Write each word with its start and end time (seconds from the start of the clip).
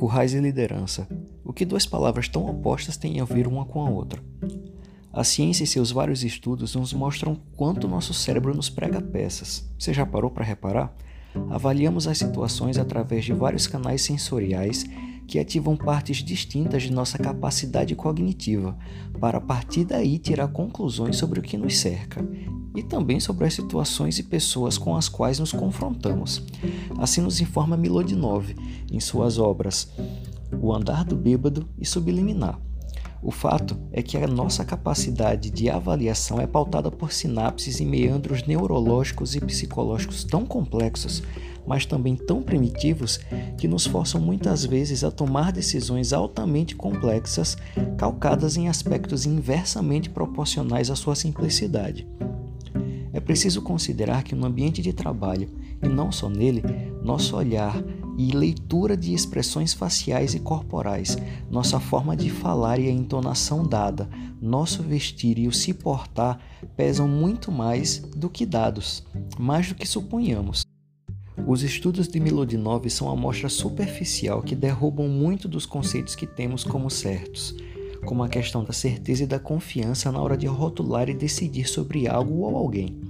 Currais 0.00 0.32
e 0.32 0.40
liderança. 0.40 1.06
O 1.44 1.52
que 1.52 1.66
duas 1.66 1.84
palavras 1.84 2.26
tão 2.26 2.48
opostas 2.48 2.96
têm 2.96 3.20
a 3.20 3.24
ver 3.26 3.46
uma 3.46 3.66
com 3.66 3.86
a 3.86 3.90
outra? 3.90 4.18
A 5.12 5.22
ciência 5.22 5.62
e 5.62 5.66
seus 5.66 5.90
vários 5.90 6.24
estudos 6.24 6.74
nos 6.74 6.94
mostram 6.94 7.36
quanto 7.54 7.86
nosso 7.86 8.14
cérebro 8.14 8.56
nos 8.56 8.70
prega 8.70 9.02
peças. 9.02 9.70
Você 9.78 9.92
já 9.92 10.06
parou 10.06 10.30
para 10.30 10.42
reparar? 10.42 10.96
Avaliamos 11.50 12.08
as 12.08 12.16
situações 12.16 12.78
através 12.78 13.26
de 13.26 13.34
vários 13.34 13.66
canais 13.66 14.00
sensoriais 14.00 14.86
que 15.28 15.38
ativam 15.38 15.76
partes 15.76 16.24
distintas 16.24 16.82
de 16.82 16.90
nossa 16.90 17.18
capacidade 17.18 17.94
cognitiva, 17.94 18.78
para 19.20 19.36
a 19.36 19.42
partir 19.42 19.84
daí 19.84 20.18
tirar 20.18 20.48
conclusões 20.48 21.16
sobre 21.16 21.40
o 21.40 21.42
que 21.42 21.58
nos 21.58 21.78
cerca 21.78 22.26
e 22.74 22.82
também 22.82 23.18
sobre 23.18 23.46
as 23.46 23.54
situações 23.54 24.18
e 24.18 24.22
pessoas 24.22 24.78
com 24.78 24.96
as 24.96 25.08
quais 25.08 25.38
nos 25.38 25.52
confrontamos. 25.52 26.42
Assim 26.98 27.20
nos 27.20 27.40
informa 27.40 27.76
Milodinov 27.76 28.54
em 28.90 29.00
suas 29.00 29.38
obras 29.38 29.90
O 30.60 30.72
Andar 30.72 31.04
do 31.04 31.16
Bêbado 31.16 31.68
e 31.78 31.86
Subliminar. 31.86 32.60
O 33.22 33.30
fato 33.30 33.76
é 33.92 34.02
que 34.02 34.16
a 34.16 34.26
nossa 34.26 34.64
capacidade 34.64 35.50
de 35.50 35.68
avaliação 35.68 36.40
é 36.40 36.46
pautada 36.46 36.90
por 36.90 37.12
sinapses 37.12 37.78
e 37.78 37.84
meandros 37.84 38.46
neurológicos 38.46 39.34
e 39.34 39.40
psicológicos 39.40 40.24
tão 40.24 40.46
complexos, 40.46 41.22
mas 41.66 41.84
também 41.84 42.16
tão 42.16 42.42
primitivos, 42.42 43.20
que 43.58 43.68
nos 43.68 43.86
forçam 43.86 44.18
muitas 44.20 44.64
vezes 44.64 45.04
a 45.04 45.10
tomar 45.10 45.52
decisões 45.52 46.14
altamente 46.14 46.74
complexas, 46.74 47.58
calcadas 47.98 48.56
em 48.56 48.68
aspectos 48.68 49.26
inversamente 49.26 50.08
proporcionais 50.08 50.90
à 50.90 50.96
sua 50.96 51.14
simplicidade. 51.14 52.08
É 53.20 53.22
preciso 53.22 53.60
considerar 53.60 54.22
que 54.22 54.34
no 54.34 54.46
ambiente 54.46 54.80
de 54.80 54.94
trabalho, 54.94 55.50
e 55.82 55.86
não 55.86 56.10
só 56.10 56.26
nele, 56.30 56.62
nosso 57.04 57.36
olhar 57.36 57.84
e 58.16 58.32
leitura 58.32 58.96
de 58.96 59.12
expressões 59.12 59.74
faciais 59.74 60.34
e 60.34 60.40
corporais, 60.40 61.18
nossa 61.50 61.78
forma 61.78 62.16
de 62.16 62.30
falar 62.30 62.80
e 62.80 62.88
a 62.88 62.90
entonação 62.90 63.62
dada, 63.62 64.08
nosso 64.40 64.82
vestir 64.82 65.38
e 65.38 65.46
o 65.46 65.52
se 65.52 65.74
portar 65.74 66.40
pesam 66.74 67.06
muito 67.06 67.52
mais 67.52 67.98
do 67.98 68.30
que 68.30 68.46
dados, 68.46 69.04
mais 69.38 69.68
do 69.68 69.74
que 69.74 69.86
suponhamos. 69.86 70.62
Os 71.46 71.62
estudos 71.62 72.08
de 72.08 72.18
Milodinov 72.18 72.88
são 72.88 73.06
uma 73.06 73.12
amostra 73.12 73.50
superficial 73.50 74.40
que 74.42 74.56
derrubam 74.56 75.08
muito 75.08 75.46
dos 75.46 75.66
conceitos 75.66 76.14
que 76.14 76.26
temos 76.26 76.64
como 76.64 76.88
certos, 76.88 77.54
como 78.06 78.22
a 78.22 78.30
questão 78.30 78.64
da 78.64 78.72
certeza 78.72 79.24
e 79.24 79.26
da 79.26 79.38
confiança 79.38 80.10
na 80.10 80.22
hora 80.22 80.38
de 80.38 80.46
rotular 80.46 81.10
e 81.10 81.14
decidir 81.14 81.68
sobre 81.68 82.08
algo 82.08 82.40
ou 82.40 82.56
alguém. 82.56 83.09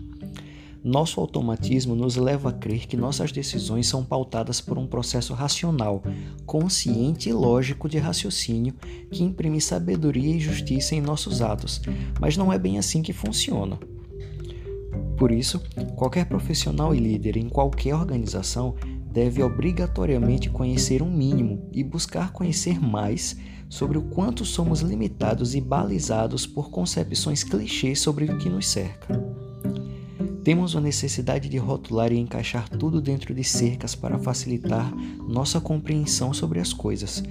Nosso 0.83 1.21
automatismo 1.21 1.95
nos 1.95 2.17
leva 2.17 2.49
a 2.49 2.53
crer 2.53 2.87
que 2.87 2.97
nossas 2.97 3.31
decisões 3.31 3.87
são 3.87 4.03
pautadas 4.03 4.63
por 4.63 4.79
um 4.79 4.87
processo 4.87 5.35
racional, 5.35 6.03
consciente 6.47 7.29
e 7.29 7.33
lógico 7.33 7.87
de 7.87 7.99
raciocínio 7.99 8.75
que 9.11 9.23
imprime 9.23 9.61
sabedoria 9.61 10.35
e 10.35 10.41
justiça 10.41 10.95
em 10.95 11.01
nossos 11.03 11.43
atos, 11.43 11.83
mas 12.19 12.37
não 12.37 12.51
é 12.51 12.59
bem 12.59 12.79
assim 12.79 13.03
que 13.03 13.13
funciona. 13.13 13.79
Por 15.19 15.31
isso, 15.31 15.61
qualquer 15.97 16.25
profissional 16.25 16.95
e 16.95 16.99
líder 16.99 17.37
em 17.37 17.51
qualquer 17.51 17.95
organização 17.95 18.75
deve 19.13 19.43
obrigatoriamente 19.43 20.49
conhecer 20.49 21.03
um 21.03 21.11
mínimo 21.11 21.69
e 21.73 21.85
buscar 21.85 22.33
conhecer 22.33 22.81
mais 22.81 23.37
sobre 23.69 23.99
o 23.99 24.03
quanto 24.03 24.47
somos 24.47 24.81
limitados 24.81 25.55
e 25.55 25.61
balizados 25.61 26.47
por 26.47 26.71
concepções 26.71 27.45
clichês 27.45 28.01
sobre 28.01 28.25
o 28.25 28.39
que 28.39 28.49
nos 28.49 28.67
cerca. 28.67 29.40
Temos 30.45 30.75
a 30.75 30.81
necessidade 30.81 31.49
de 31.49 31.59
rotular 31.59 32.13
e 32.13 32.19
encaixar 32.19 32.69
tudo 32.69 33.01
dentro 33.01 33.35
de 33.35 33.45
cercas 33.45 33.95
para 33.95 34.19
facilitar 34.19 34.91
nossa 35.29 35.61
compreensão 35.61 36.33
sobre 36.33 36.59
as 36.61 36.73
coisas. 36.73 37.23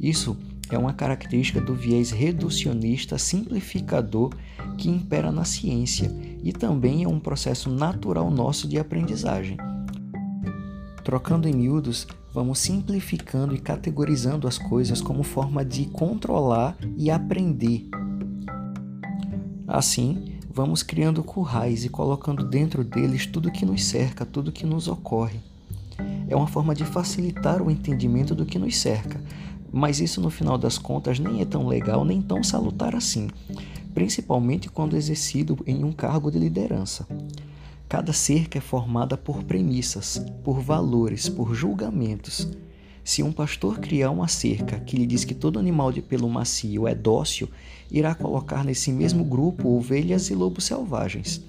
Isso 0.00 0.36
é 0.70 0.78
uma 0.78 0.92
característica 0.92 1.60
do 1.60 1.74
viés 1.74 2.10
reducionista 2.10 3.18
simplificador 3.18 4.30
que 4.78 4.88
impera 4.88 5.30
na 5.30 5.44
ciência 5.44 6.10
e 6.42 6.52
também 6.52 7.04
é 7.04 7.08
um 7.08 7.20
processo 7.20 7.70
natural 7.70 8.30
nosso 8.30 8.66
de 8.66 8.78
aprendizagem. 8.78 9.56
Trocando 11.04 11.46
em 11.48 11.54
miúdos, 11.54 12.06
vamos 12.32 12.58
simplificando 12.58 13.54
e 13.54 13.58
categorizando 13.58 14.48
as 14.48 14.58
coisas 14.58 15.00
como 15.00 15.22
forma 15.22 15.64
de 15.64 15.86
controlar 15.86 16.76
e 16.96 17.10
aprender. 17.10 17.88
Assim, 19.68 20.35
vamos 20.56 20.82
criando 20.82 21.22
currais 21.22 21.84
e 21.84 21.90
colocando 21.90 22.42
dentro 22.42 22.82
deles 22.82 23.26
tudo 23.26 23.52
que 23.52 23.66
nos 23.66 23.84
cerca, 23.84 24.24
tudo 24.24 24.50
que 24.50 24.64
nos 24.64 24.88
ocorre. 24.88 25.38
É 26.26 26.34
uma 26.34 26.46
forma 26.46 26.74
de 26.74 26.82
facilitar 26.82 27.60
o 27.60 27.70
entendimento 27.70 28.34
do 28.34 28.46
que 28.46 28.58
nos 28.58 28.74
cerca, 28.78 29.20
mas 29.70 30.00
isso 30.00 30.18
no 30.18 30.30
final 30.30 30.56
das 30.56 30.78
contas 30.78 31.18
nem 31.18 31.42
é 31.42 31.44
tão 31.44 31.66
legal 31.66 32.06
nem 32.06 32.22
tão 32.22 32.42
salutar 32.42 32.96
assim, 32.96 33.28
principalmente 33.92 34.70
quando 34.70 34.96
exercido 34.96 35.58
em 35.66 35.84
um 35.84 35.92
cargo 35.92 36.30
de 36.30 36.38
liderança. 36.38 37.06
Cada 37.86 38.14
cerca 38.14 38.56
é 38.56 38.60
formada 38.62 39.14
por 39.14 39.44
premissas, 39.44 40.24
por 40.42 40.60
valores, 40.60 41.28
por 41.28 41.54
julgamentos. 41.54 42.48
Se 43.06 43.22
um 43.22 43.30
pastor 43.30 43.78
criar 43.78 44.10
uma 44.10 44.26
cerca 44.26 44.80
que 44.80 44.96
lhe 44.96 45.06
diz 45.06 45.24
que 45.24 45.32
todo 45.32 45.60
animal 45.60 45.92
de 45.92 46.02
pelo 46.02 46.28
macio 46.28 46.88
é 46.88 46.94
dócil, 46.94 47.48
irá 47.88 48.16
colocar 48.16 48.64
nesse 48.64 48.90
mesmo 48.90 49.22
grupo 49.22 49.68
ovelhas 49.68 50.28
e 50.28 50.34
lobos 50.34 50.64
selvagens. 50.64 51.40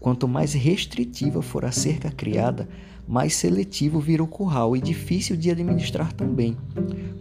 Quanto 0.00 0.26
mais 0.26 0.54
restritiva 0.54 1.42
for 1.42 1.66
a 1.66 1.70
cerca 1.70 2.10
criada, 2.10 2.66
mais 3.06 3.34
seletivo 3.34 4.00
vira 4.00 4.24
o 4.24 4.26
curral 4.26 4.74
e 4.74 4.80
difícil 4.80 5.36
de 5.36 5.50
administrar 5.50 6.14
também. 6.14 6.56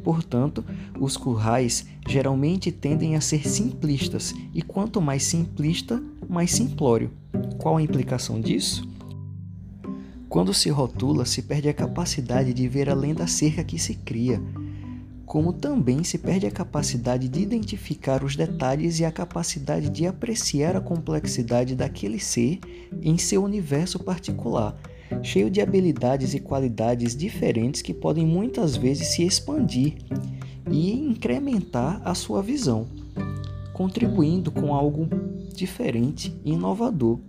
Portanto, 0.06 0.64
os 0.98 1.18
currais 1.18 1.86
geralmente 2.08 2.72
tendem 2.72 3.18
a 3.18 3.22
ser 3.22 3.46
simplistas, 3.46 4.34
e 4.54 4.62
quanto 4.62 5.02
mais 5.02 5.24
simplista, 5.24 6.02
mais 6.30 6.52
simplório. 6.52 7.12
Qual 7.58 7.76
a 7.76 7.82
implicação 7.82 8.40
disso? 8.40 8.89
Quando 10.30 10.54
se 10.54 10.70
rotula, 10.70 11.26
se 11.26 11.42
perde 11.42 11.70
a 11.70 11.74
capacidade 11.74 12.54
de 12.54 12.68
ver 12.68 12.88
além 12.88 13.16
da 13.16 13.26
cerca 13.26 13.64
que 13.64 13.80
se 13.80 13.96
cria, 13.96 14.40
como 15.26 15.52
também 15.52 16.04
se 16.04 16.20
perde 16.20 16.46
a 16.46 16.52
capacidade 16.52 17.28
de 17.28 17.42
identificar 17.42 18.24
os 18.24 18.36
detalhes 18.36 19.00
e 19.00 19.06
a 19.06 19.12
capacidade 19.12 19.90
de 19.90 20.06
apreciar 20.06 20.76
a 20.76 20.82
complexidade 20.82 21.76
daquele 21.76 22.20
ser 22.20 22.60
em 23.02 23.18
seu 23.18 23.44
universo 23.44 23.98
particular, 23.98 24.80
cheio 25.24 25.50
de 25.50 25.62
habilidades 25.62 26.36
e 26.36 26.40
qualidades 26.40 27.16
diferentes 27.16 27.82
que 27.82 27.94
podem 27.94 28.24
muitas 28.24 28.76
vezes 28.76 29.08
se 29.08 29.24
expandir 29.24 29.96
e 30.70 30.92
incrementar 30.94 32.00
a 32.06 32.14
sua 32.14 32.44
visão, 32.44 32.86
contribuindo 33.74 34.52
com 34.52 34.76
algo 34.76 35.08
diferente 35.56 36.40
e 36.46 36.52
inovador. 36.52 37.20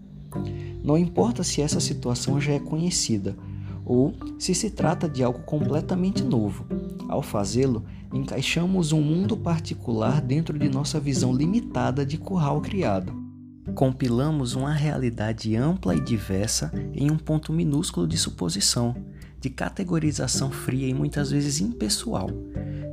Não 0.83 0.97
importa 0.97 1.43
se 1.43 1.61
essa 1.61 1.81
situação 1.81 2.41
já 2.41 2.53
é 2.53 2.59
conhecida 2.59 3.37
ou 3.85 4.15
se 4.39 4.55
se 4.55 4.71
trata 4.71 5.09
de 5.09 5.23
algo 5.23 5.41
completamente 5.41 6.23
novo. 6.23 6.65
Ao 7.09 7.23
fazê-lo, 7.23 7.85
encaixamos 8.13 8.93
um 8.93 9.01
mundo 9.01 9.37
particular 9.37 10.21
dentro 10.21 10.59
de 10.59 10.69
nossa 10.69 11.01
visão 11.01 11.35
limitada 11.35 12.07
de 12.07 12.17
curral 12.17 12.61
criado. 12.61 13.13
Compilamos 13.75 14.55
uma 14.55 14.73
realidade 14.73 15.55
ampla 15.57 15.95
e 15.95 16.01
diversa 16.01 16.73
em 16.95 17.11
um 17.11 17.17
ponto 17.17 17.53
minúsculo 17.53 18.07
de 18.07 18.17
suposição, 18.17 18.95
de 19.41 19.49
categorização 19.51 20.51
fria 20.51 20.89
e 20.89 20.95
muitas 20.95 21.31
vezes 21.31 21.61
impessoal. 21.61 22.31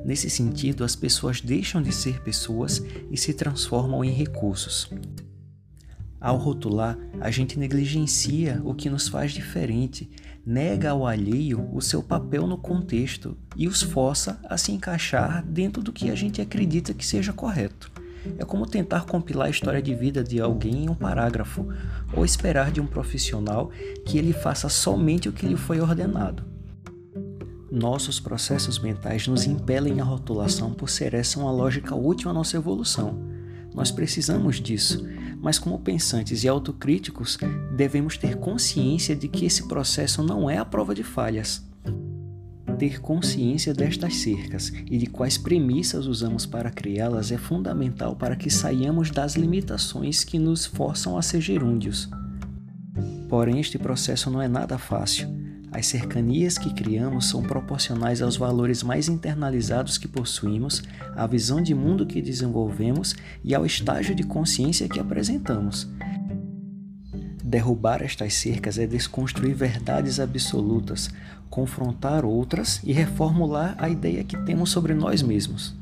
Nesse 0.05 0.29
sentido, 0.29 0.83
as 0.83 0.95
pessoas 0.95 1.41
deixam 1.41 1.81
de 1.81 1.91
ser 1.91 2.21
pessoas 2.21 2.81
e 3.11 3.17
se 3.17 3.33
transformam 3.33 4.03
em 4.03 4.11
recursos. 4.11 4.89
Ao 6.19 6.35
rotular, 6.35 6.97
a 7.21 7.29
gente 7.29 7.59
negligencia 7.59 8.59
o 8.65 8.73
que 8.73 8.89
nos 8.89 9.07
faz 9.07 9.31
diferente, 9.31 10.09
nega 10.45 10.91
ao 10.91 11.05
alheio 11.05 11.69
o 11.71 11.81
seu 11.81 12.01
papel 12.01 12.47
no 12.47 12.57
contexto 12.57 13.37
e 13.55 13.67
os 13.67 13.81
força 13.81 14.39
a 14.49 14.57
se 14.57 14.71
encaixar 14.71 15.45
dentro 15.45 15.83
do 15.83 15.93
que 15.93 16.09
a 16.09 16.15
gente 16.15 16.41
acredita 16.41 16.93
que 16.93 17.05
seja 17.05 17.31
correto. 17.31 17.91
É 18.37 18.43
como 18.43 18.65
tentar 18.65 19.05
compilar 19.05 19.47
a 19.47 19.51
história 19.51 19.81
de 19.81 19.93
vida 19.93 20.23
de 20.23 20.41
alguém 20.41 20.85
em 20.85 20.89
um 20.89 20.95
parágrafo, 20.95 21.67
ou 22.13 22.25
esperar 22.25 22.71
de 22.71 22.81
um 22.81 22.87
profissional 22.87 23.69
que 24.05 24.17
ele 24.17 24.33
faça 24.33 24.67
somente 24.69 25.29
o 25.29 25.31
que 25.31 25.45
lhe 25.45 25.55
foi 25.55 25.79
ordenado. 25.79 26.43
Nossos 27.71 28.19
processos 28.19 28.79
mentais 28.79 29.27
nos 29.27 29.45
impelem 29.45 29.99
à 29.99 30.03
rotulação 30.03 30.73
por 30.73 30.89
ser 30.89 31.13
essa 31.13 31.39
uma 31.39 31.51
lógica 31.51 31.95
útil 31.95 32.29
à 32.29 32.33
nossa 32.33 32.57
evolução. 32.57 33.21
Nós 33.73 33.91
precisamos 33.91 34.59
disso, 34.59 35.05
mas 35.41 35.59
como 35.59 35.79
pensantes 35.79 36.43
e 36.43 36.47
autocríticos, 36.47 37.37
devemos 37.75 38.17
ter 38.17 38.35
consciência 38.37 39.15
de 39.15 39.27
que 39.27 39.45
esse 39.45 39.67
processo 39.67 40.23
não 40.23 40.49
é 40.49 40.57
a 40.57 40.65
prova 40.65 40.95
de 40.95 41.03
falhas. 41.03 41.65
Ter 42.77 42.99
consciência 42.99 43.73
destas 43.73 44.17
cercas 44.17 44.71
e 44.85 44.97
de 44.97 45.07
quais 45.07 45.37
premissas 45.37 46.05
usamos 46.05 46.45
para 46.45 46.69
criá-las 46.69 47.31
é 47.31 47.37
fundamental 47.37 48.15
para 48.15 48.35
que 48.35 48.49
saiamos 48.49 49.09
das 49.09 49.35
limitações 49.35 50.23
que 50.23 50.37
nos 50.37 50.65
forçam 50.65 51.17
a 51.17 51.21
ser 51.21 51.41
gerúndios. 51.41 52.09
Porém, 53.27 53.59
este 53.59 53.77
processo 53.77 54.29
não 54.29 54.41
é 54.41 54.47
nada 54.47 54.77
fácil. 54.77 55.46
As 55.77 55.85
cercanias 55.85 56.57
que 56.57 56.73
criamos 56.73 57.29
são 57.29 57.43
proporcionais 57.43 58.19
aos 58.19 58.35
valores 58.35 58.81
mais 58.81 59.07
internalizados 59.07 59.95
que 59.99 60.07
possuímos, 60.07 60.81
à 61.15 61.27
visão 61.27 61.61
de 61.61 61.75
mundo 61.75 62.03
que 62.03 62.19
desenvolvemos 62.19 63.15
e 63.43 63.53
ao 63.53 63.63
estágio 63.63 64.15
de 64.15 64.23
consciência 64.23 64.89
que 64.89 64.99
apresentamos. 64.99 65.87
Derrubar 67.43 68.01
estas 68.01 68.33
cercas 68.33 68.79
é 68.79 68.87
desconstruir 68.87 69.53
verdades 69.53 70.19
absolutas, 70.19 71.11
confrontar 71.47 72.25
outras 72.25 72.81
e 72.83 72.91
reformular 72.91 73.75
a 73.77 73.87
ideia 73.87 74.23
que 74.23 74.35
temos 74.45 74.71
sobre 74.71 74.95
nós 74.95 75.21
mesmos. 75.21 75.75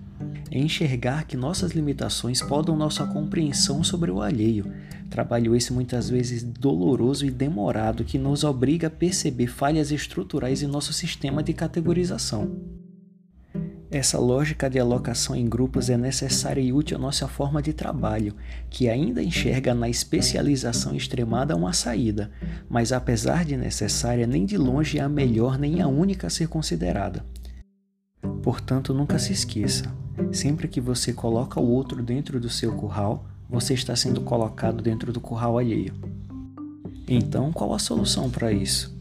É 0.51 0.59
enxergar 0.59 1.24
que 1.24 1.38
nossas 1.38 1.71
limitações 1.71 2.41
podam 2.41 2.75
nossa 2.75 3.07
compreensão 3.07 3.81
sobre 3.81 4.12
o 4.12 4.21
alheio, 4.21 4.69
trabalho 5.09 5.55
esse 5.55 5.71
muitas 5.71 6.09
vezes 6.09 6.43
doloroso 6.43 7.25
e 7.25 7.31
demorado 7.31 8.03
que 8.03 8.17
nos 8.17 8.43
obriga 8.43 8.87
a 8.87 8.91
perceber 8.91 9.47
falhas 9.47 9.91
estruturais 9.91 10.61
em 10.61 10.67
nosso 10.67 10.93
sistema 10.93 11.41
de 11.41 11.53
categorização. 11.53 12.51
Essa 13.91 14.19
lógica 14.19 14.69
de 14.69 14.77
alocação 14.77 15.35
em 15.35 15.47
grupos 15.47 15.89
é 15.89 15.95
necessária 15.95 16.59
e 16.59 16.73
útil 16.73 16.97
à 16.97 16.99
nossa 16.99 17.27
forma 17.27 17.61
de 17.61 17.71
trabalho, 17.71 18.35
que 18.69 18.89
ainda 18.89 19.23
enxerga 19.23 19.73
na 19.73 19.87
especialização 19.87 20.93
extremada 20.95 21.55
uma 21.55 21.71
saída, 21.71 22.29
mas 22.67 22.91
apesar 22.91 23.45
de 23.45 23.55
necessária, 23.55 24.27
nem 24.27 24.45
de 24.45 24.57
longe 24.57 24.97
é 24.97 25.01
a 25.01 25.07
melhor 25.07 25.57
nem 25.57 25.81
a 25.81 25.87
única 25.87 26.27
a 26.27 26.29
ser 26.29 26.49
considerada. 26.49 27.25
Portanto, 28.43 28.93
nunca 28.93 29.17
se 29.17 29.31
esqueça: 29.31 29.85
sempre 30.31 30.67
que 30.67 30.81
você 30.81 31.13
coloca 31.13 31.59
o 31.59 31.69
outro 31.69 32.03
dentro 32.03 32.39
do 32.39 32.49
seu 32.49 32.73
curral, 32.75 33.25
você 33.50 33.74
está 33.74 33.95
sendo 33.95 34.21
colocado 34.21 34.81
dentro 34.81 35.13
do 35.13 35.19
curral 35.19 35.57
alheio. 35.57 35.94
Então, 37.07 37.51
qual 37.51 37.74
a 37.74 37.80
solução 37.80 38.30
para 38.30 38.51
isso? 38.51 38.95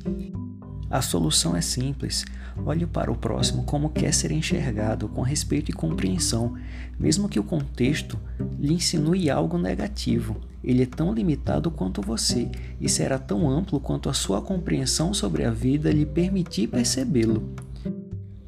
A 0.91 1.01
solução 1.01 1.57
é 1.57 1.61
simples. 1.61 2.25
Olhe 2.65 2.87
para 2.87 3.11
o 3.11 3.17
próximo 3.17 3.65
como 3.65 3.91
quer 3.91 4.13
ser 4.13 4.31
enxergado, 4.31 5.09
com 5.09 5.23
respeito 5.23 5.71
e 5.71 5.75
compreensão, 5.75 6.55
mesmo 6.99 7.29
que 7.29 7.41
o 7.41 7.45
contexto 7.45 8.19
lhe 8.61 8.75
insinue 8.75 9.29
algo 9.29 9.59
negativo. 9.59 10.37
Ele 10.63 10.83
é 10.85 10.87
tão 10.87 11.13
limitado 11.13 11.71
quanto 11.71 12.01
você 12.01 12.51
e 12.81 12.89
será 12.89 13.19
tão 13.19 13.51
amplo 13.51 13.81
quanto 13.81 14.09
a 14.09 14.15
sua 14.15 14.41
compreensão 14.41 15.13
sobre 15.13 15.45
a 15.45 15.51
vida 15.51 15.91
lhe 15.91 16.07
permitir 16.07 16.69
percebê-lo. 16.69 17.55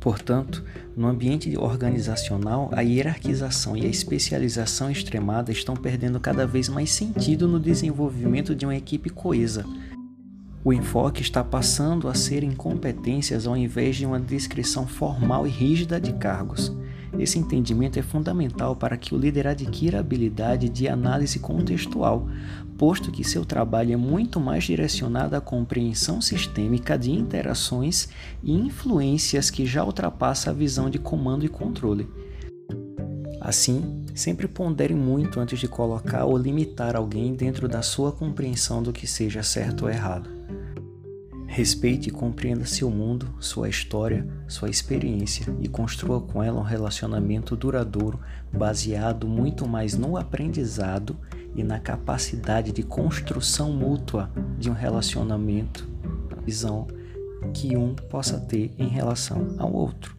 Portanto, 0.07 0.63
no 0.97 1.09
ambiente 1.09 1.59
organizacional, 1.59 2.71
a 2.73 2.81
hierarquização 2.81 3.77
e 3.77 3.85
a 3.85 3.89
especialização 3.89 4.89
extremada 4.89 5.51
estão 5.51 5.75
perdendo 5.75 6.21
cada 6.21 6.47
vez 6.47 6.69
mais 6.69 6.93
sentido 6.93 7.49
no 7.49 7.59
desenvolvimento 7.59 8.55
de 8.55 8.65
uma 8.65 8.77
equipe 8.77 9.11
coesa. 9.11 9.65
O 10.63 10.73
enfoque 10.73 11.23
está 11.23 11.43
passando 11.43 12.07
a 12.07 12.15
ser 12.15 12.45
em 12.45 12.53
competências 12.53 13.49
ao 13.49 13.57
invés 13.57 13.97
de 13.97 14.07
uma 14.07 14.21
descrição 14.21 14.87
formal 14.87 15.45
e 15.45 15.51
rígida 15.51 16.01
de 16.01 16.13
cargos. 16.13 16.73
Esse 17.19 17.39
entendimento 17.39 17.99
é 17.99 18.03
fundamental 18.03 18.77
para 18.77 18.97
que 18.97 19.15
o 19.15 19.19
líder 19.19 19.47
adquira 19.47 19.99
a 19.99 20.01
habilidade 20.01 20.69
de 20.69 20.89
análise 20.89 21.39
contextual, 21.39 22.29
posto 22.77 23.11
que 23.11 23.25
seu 23.25 23.45
trabalho 23.45 23.93
é 23.93 23.97
muito 23.97 24.39
mais 24.39 24.65
direcionado 24.65 25.35
à 25.35 25.41
compreensão 25.41 26.21
sistêmica 26.21 26.99
de 26.99 27.11
interações 27.11 28.09
e 28.43 28.53
influências 28.53 29.51
que 29.51 29.65
já 29.65 29.85
ultrapassa 29.85 30.51
a 30.51 30.53
visão 30.53 30.91
de 30.91 30.99
comando 30.99 31.45
e 31.45 31.49
controle. 31.49 32.09
Assim, 33.41 34.05
sempre 34.15 34.49
pondere 34.49 34.95
muito 34.95 35.39
antes 35.39 35.59
de 35.59 35.69
colocar 35.69 36.25
ou 36.25 36.37
limitar 36.37 36.97
alguém 36.97 37.35
dentro 37.35 37.69
da 37.69 37.81
sua 37.81 38.11
compreensão 38.11 38.83
do 38.83 38.93
que 38.93 39.07
seja 39.07 39.43
certo 39.43 39.83
ou 39.83 39.91
errado. 39.91 40.29
Respeite 41.57 42.11
e 42.11 42.13
compreenda 42.13 42.67
seu 42.67 42.91
mundo, 42.91 43.35
sua 43.41 43.67
história, 43.67 44.29
sua 44.47 44.69
experiência 44.69 45.47
e 45.59 45.67
construa 45.67 46.21
com 46.21 46.43
ela 46.43 46.61
um 46.61 46.63
relacionamento 46.63 47.57
duradouro 47.57 48.21
baseado 48.53 49.27
muito 49.27 49.67
mais 49.67 49.97
no 49.97 50.19
aprendizado 50.19 51.17
e 51.55 51.65
na 51.65 51.81
capacidade 51.81 52.73
de 52.73 52.83
construção 52.83 53.73
mútua 53.73 54.31
de 54.59 54.69
um 54.69 54.75
relacionamento, 54.75 55.89
visão 56.45 56.87
que 57.55 57.75
um 57.75 57.95
possa 57.95 58.39
ter 58.39 58.71
em 58.77 58.89
relação 58.89 59.55
ao 59.57 59.73
outro. 59.73 60.15